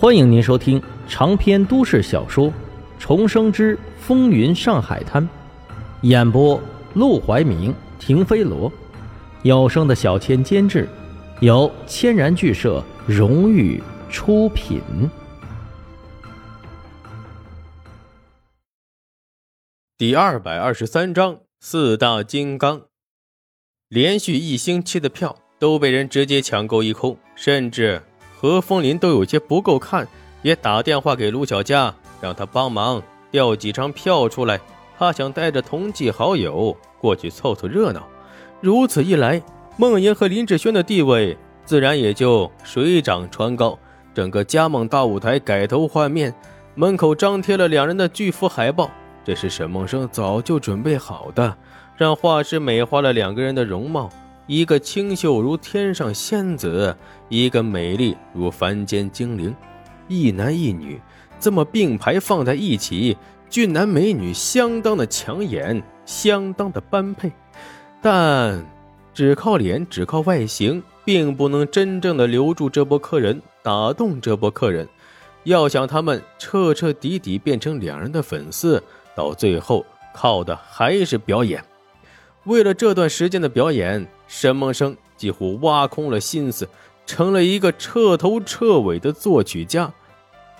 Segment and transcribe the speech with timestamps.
[0.00, 2.46] 欢迎您收听长篇都市小说
[2.98, 5.22] 《重生之风云上海滩》，
[6.00, 6.58] 演播：
[6.94, 8.72] 陆怀明、停飞罗，
[9.42, 10.88] 有声的小千监制，
[11.40, 14.80] 由千然剧社荣誉出品。
[19.98, 22.84] 第二百二十三章四大金刚，
[23.90, 28.00] 连续一星期的票都被人直接抢购一空，甚至。
[28.40, 30.08] 何风林都有些不够看，
[30.40, 34.58] 也打电话给卢小佳，让他帮忙调几张票出来。
[34.98, 38.08] 他想带着同济好友过去凑凑热闹。
[38.62, 39.42] 如此一来，
[39.76, 41.36] 孟莹和林志轩的地位
[41.66, 43.78] 自然也就水涨船高。
[44.14, 46.34] 整个加盟大舞台改头换面，
[46.74, 48.90] 门口张贴了两人的巨幅海报。
[49.22, 51.54] 这是沈梦生早就准备好的，
[51.94, 54.08] 让画师美化了两个人的容貌。
[54.50, 56.96] 一个清秀如天上仙子，
[57.28, 59.54] 一个美丽如凡间精灵，
[60.08, 61.00] 一男一女
[61.38, 63.16] 这么并排放在一起，
[63.48, 67.30] 俊男美女相当的抢眼，相当的般配。
[68.02, 68.66] 但
[69.14, 74.88] 只靠脸，只靠外形，并不能真正的留住这波客人，打动这波客人。
[75.44, 78.82] 要想他们彻彻底底变成两人的粉丝，
[79.14, 81.64] 到最后靠的还是表演。
[82.46, 84.04] 为了这段时间的表演。
[84.32, 86.68] 沈梦生几乎挖空了心思，
[87.04, 89.92] 成了一个彻头彻尾的作曲家。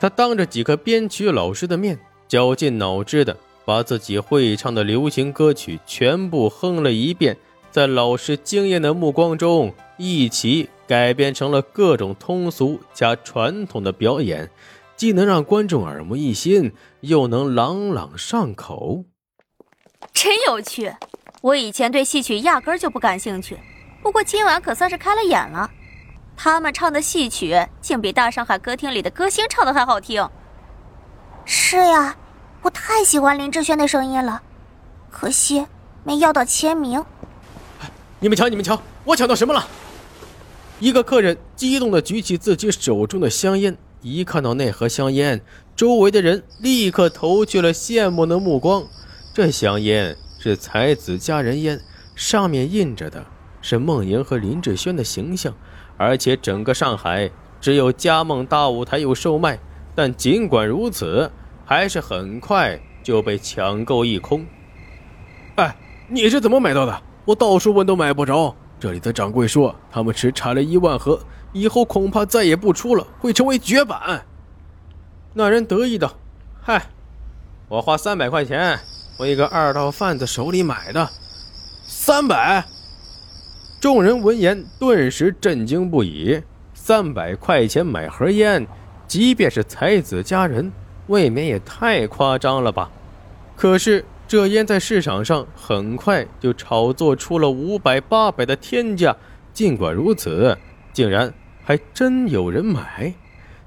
[0.00, 7.36] 他当着几个编曲老师的面，绞尽脑汁的把自己会唱的流行歌曲全部哼了一遍，
[7.70, 14.50] 在老师惊艳的目光中，一起改编成了各种通俗加传统的表演，
[14.96, 19.04] 既能让观众耳目一新，又能朗朗上口，
[20.12, 20.94] 真有趣。
[21.40, 23.58] 我以前对戏曲压根儿就不感兴趣，
[24.02, 25.70] 不过今晚可算是开了眼了。
[26.36, 30.28] 他们唱的戏曲竟比大上海歌厅里的歌星唱的还好听。
[31.44, 32.16] 是呀，
[32.62, 34.42] 我太喜欢林志炫的声音了，
[35.10, 35.66] 可惜
[36.04, 37.04] 没要到签名。
[38.20, 39.66] 你们瞧，你们瞧，我抢到什么了？
[40.80, 45.40] 一个客人激动地举起自己手中的香烟，一看到那盒香烟，
[45.74, 48.84] 周围的人立刻投去了羡慕的目光。
[49.38, 50.16] 这香烟。
[50.40, 51.80] 是才子佳人烟，
[52.16, 53.24] 上面印着的
[53.60, 55.54] 是孟莹和林志轩的形象，
[55.96, 59.56] 而且整个上海只有佳梦大舞台有售卖。
[59.94, 61.30] 但尽管如此，
[61.64, 64.44] 还是很快就被抢购一空。
[65.54, 65.76] 哎，
[66.08, 67.00] 你是怎么买到的？
[67.24, 68.52] 我到处问都买不着。
[68.80, 71.20] 这里的掌柜说，他们只产了一万盒，
[71.52, 74.24] 以后恐怕再也不出了，会成为绝版。
[75.32, 76.12] 那人得意道
[76.60, 76.86] ：“嗨，
[77.68, 78.76] 我花三百块钱。”
[79.18, 81.10] 从一个二道贩子手里买的，
[81.82, 82.64] 三百。
[83.80, 86.40] 众人闻言顿时震惊不已。
[86.72, 88.64] 三百块钱买盒烟，
[89.08, 90.70] 即便是才子佳人，
[91.08, 92.88] 未免也太夸张了吧？
[93.56, 99.16] 可是这烟在市场上很快就炒作出了五百、八百的天价。
[99.52, 100.56] 尽管如此，
[100.92, 103.12] 竟然还真有人买。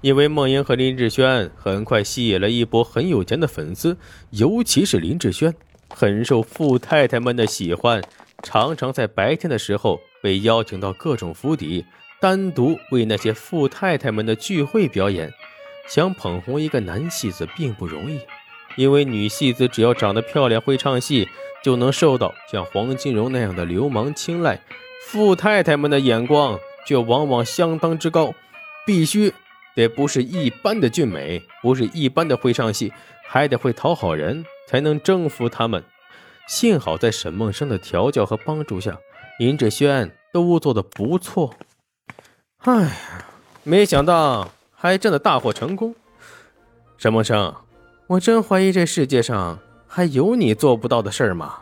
[0.00, 3.96] 因为孟英和林志轩很快吸引了一波很有钱的粉丝，
[4.30, 5.52] 尤其是林志轩，
[5.88, 8.02] 很受富太太们的喜欢，
[8.42, 11.84] 常常在白天的时候被邀请到各种府邸，
[12.20, 15.32] 单独为那些富太太们的聚会表演。
[15.88, 18.20] 想捧红一个男戏子并不容易，
[18.76, 21.26] 因为女戏子只要长得漂亮、会唱戏，
[21.64, 24.60] 就能受到像黄金荣那样的流氓青睐。
[25.06, 28.34] 富太太们的眼光却往往相当之高，
[28.86, 29.32] 必须。
[29.78, 32.92] 得不是一般的俊美，不是一般的会唱戏，
[33.28, 35.84] 还得会讨好人，才能征服他们。
[36.48, 38.98] 幸好在沈梦生的调教和帮助下，
[39.38, 41.54] 林志轩都做得不错。
[42.64, 43.24] 哎呀，
[43.62, 45.94] 没想到还真的大获成功。
[46.96, 47.54] 沈梦生，
[48.08, 51.60] 我真怀疑这世界上还有你做不到的事儿吗？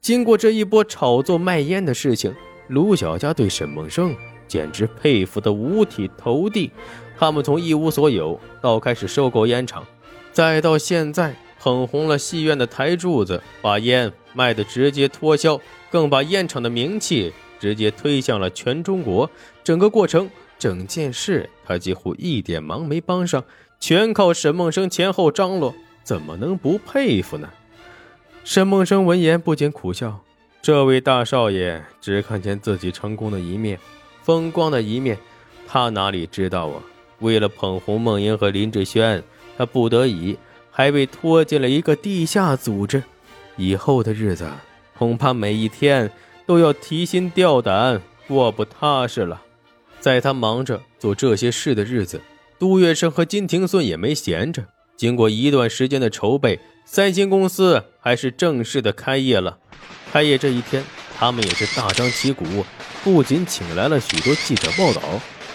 [0.00, 2.32] 经过这一波炒作卖烟的事情，
[2.68, 4.14] 卢小佳对沈梦生。
[4.50, 6.72] 简直佩服的五体投地。
[7.16, 9.86] 他们从一无所有到开始收购烟厂，
[10.32, 15.60] 再到现在捧红了戏院的台柱子，把烟卖的直接脱销，
[15.90, 19.30] 更把烟厂的名气直接推向了全中国。
[19.62, 23.44] 整个过程，整件事他几乎一点忙没帮上，
[23.78, 27.50] 全靠沈梦生前后张罗，怎么能不佩服呢？
[28.42, 30.20] 沈梦生闻言不禁苦笑：
[30.62, 33.78] 这位大少爷只看见自己成功的一面。
[34.30, 35.18] 风光的一面，
[35.66, 36.80] 他哪里知道啊？
[37.18, 39.20] 为了捧红梦莹和林志轩，
[39.58, 40.38] 他不得已
[40.70, 43.02] 还被拖进了一个地下组织。
[43.56, 44.48] 以后的日子，
[44.96, 46.08] 恐怕每一天
[46.46, 49.42] 都要提心吊胆，过不踏实了。
[49.98, 52.20] 在他忙着做这些事的日子，
[52.56, 54.64] 杜月笙和金廷顺也没闲着。
[54.96, 59.58] 经过一段时间的筹备，三星公司还是正式的开业了。
[60.12, 60.84] 开业这一天，
[61.18, 62.44] 他们也是大张旗鼓，
[63.02, 65.00] 不仅请来了许多记者报道，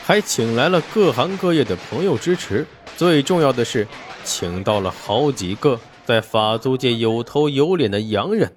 [0.04, 2.66] 还请来了各行各业的朋友支持。
[2.98, 3.88] 最重要的是，
[4.24, 8.56] 请到了好几个在法租界有头有脸的洋人。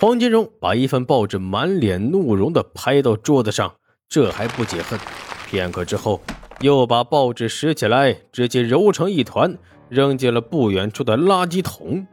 [0.00, 3.74] 黄金荣把一份报纸满脸怒容的拍到桌子上，
[4.08, 4.98] 这还不解恨。
[5.46, 6.20] 片刻之后。
[6.60, 9.56] 又把报纸拾起来，直接揉成一团，
[9.88, 12.06] 扔进了不远处的垃圾桶。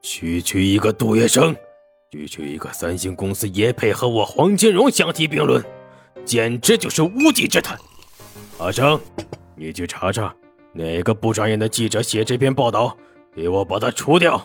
[0.00, 1.54] 区区一个杜月笙，
[2.14, 5.60] 区区一个三星公司也配和我黄金荣相提并论，
[6.24, 7.76] 简直就是无稽之谈。
[8.58, 9.00] 阿生，
[9.56, 10.32] 你去查查
[10.72, 12.96] 哪个不专业的记者写这篇报道，
[13.34, 14.36] 给我把他除掉。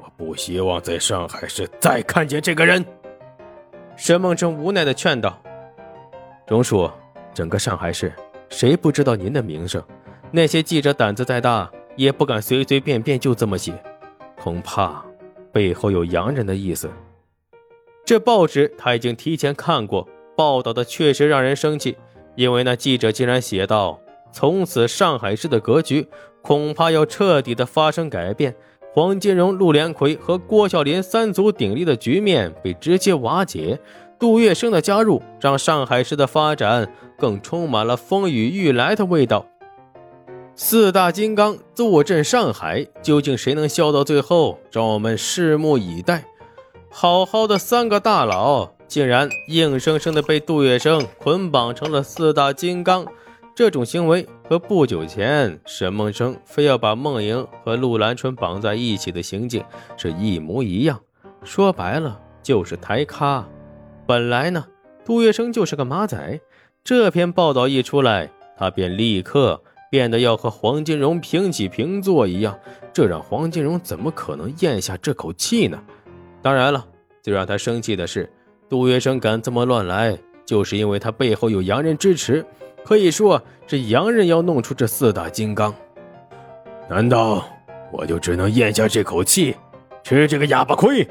[0.00, 2.84] 我不希望在上海市再看见这个人。
[3.96, 5.36] 沈梦辰无奈的劝道
[6.46, 6.88] ：“荣叔。”
[7.34, 8.12] 整个上海市，
[8.48, 9.82] 谁不知道您的名声？
[10.30, 13.72] 那些记者胆子再大，也不敢随随便便就这么写，
[14.36, 15.04] 恐怕
[15.52, 16.90] 背后有洋人的意思。
[18.04, 21.96] 这报纸他已经提前看过，报道的确实让人生气，
[22.34, 24.00] 因为那记者竟然写道
[24.32, 26.08] ：“从此上海市的格局
[26.42, 28.54] 恐怕要彻底的发生改变，
[28.92, 33.78] 黄金荣、陆连魁和郭笑林三足鼎立的局面被直接瓦解。”
[34.18, 39.46] 杜月笙的加入，让上海市的发展更充满了风雨欲来的味道。
[40.54, 44.58] 四大金刚坐镇上海，究竟谁能笑到最后？
[44.70, 46.24] 让我们拭目以待。
[46.90, 53.06] 好好的三个大佬，竟然硬生生的被杜月笙捆绑成了四大金刚，
[53.54, 59.64] 这种行为和不久前沈梦生非要把梦莹和陆兰春绑在一起的行径
[59.96, 61.00] 是一模一样。
[61.42, 63.46] 说白了，就是抬咖。
[64.06, 64.66] 本来呢，
[65.06, 66.40] 杜月笙就是个马仔，
[66.84, 72.58] 这篇报道一出来，他便立刻 变得要和黄金荣平起平坐一样，
[72.92, 75.82] 这让黄金荣怎么可能咽下这口气呢？
[76.40, 76.86] 当然了，
[77.20, 78.32] 最让他生气的是，
[78.68, 80.16] 杜月笙敢这么乱来，
[80.46, 82.46] 就是因为他背后有洋人支持，
[82.84, 85.74] 可以说这洋人要弄出这四大金刚，
[86.88, 87.44] 难道
[87.92, 89.56] 我就只能咽下这口气，
[90.04, 91.06] 吃这个哑巴亏？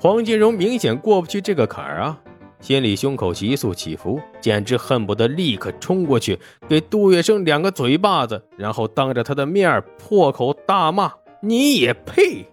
[0.00, 2.20] 黄金荣明显过不去这个坎儿啊，
[2.60, 12.46] 心里胸口急速起伏，简直恨不得立刻冲过去给杜月笙两个嘴巴子，然后当着他的面破口大骂：“你也配！”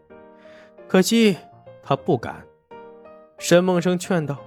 [0.87, 1.35] 可惜
[1.83, 2.45] 他不敢。
[3.37, 4.37] 沈梦生劝道：“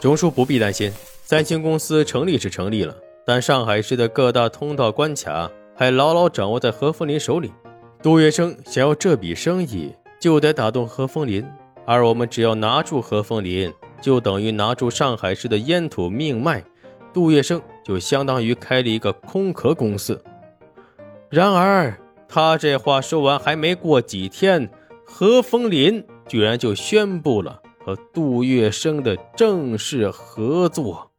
[0.00, 0.92] 钟叔不必担心，
[1.24, 7.52] 三星公司成立是成立了，但上海市的各大通道关卡还牢牢掌握在何风林手里。
[8.00, 11.44] 杜月笙想要这笔生意，就得打动何风林。”
[11.84, 13.72] 而我们只要拿住何风林，
[14.02, 16.62] 就等于拿出上海市的烟土命脉，
[17.12, 20.22] 杜月笙就相当于开了一个空壳公司。
[21.30, 21.96] 然而，
[22.28, 24.68] 他这话说完还没过几天，
[25.06, 31.11] 何风林居然就宣布了和杜月笙的正式合作。